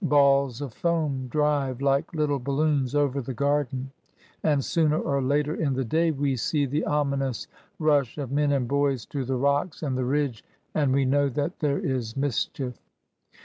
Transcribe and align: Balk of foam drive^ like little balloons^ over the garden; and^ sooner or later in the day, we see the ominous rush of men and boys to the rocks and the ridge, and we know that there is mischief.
Balk 0.03 0.61
of 0.61 0.73
foam 0.73 1.29
drive^ 1.31 1.79
like 1.79 2.11
little 2.15 2.39
balloons^ 2.39 2.95
over 2.95 3.21
the 3.21 3.35
garden; 3.35 3.91
and^ 4.43 4.63
sooner 4.63 4.97
or 4.99 5.21
later 5.21 5.53
in 5.53 5.73
the 5.75 5.83
day, 5.85 6.09
we 6.09 6.35
see 6.37 6.65
the 6.65 6.83
ominous 6.85 7.45
rush 7.77 8.17
of 8.17 8.31
men 8.31 8.51
and 8.51 8.67
boys 8.67 9.05
to 9.05 9.23
the 9.23 9.35
rocks 9.37 9.83
and 9.83 9.95
the 9.95 10.03
ridge, 10.05 10.43
and 10.73 10.91
we 10.91 11.05
know 11.05 11.29
that 11.29 11.59
there 11.59 11.77
is 11.77 12.17
mischief. 12.17 12.81